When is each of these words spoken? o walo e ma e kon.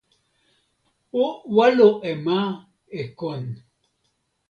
o 1.23 1.25
walo 1.55 1.89
e 2.09 2.13
ma 2.25 2.39
e 2.99 3.01
kon. 3.19 3.43